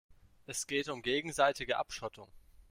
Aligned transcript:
Es 0.47 0.65
geht 0.65 0.89
um 0.89 1.03
gegenseitige 1.03 1.77
Abschottung. 1.77 2.27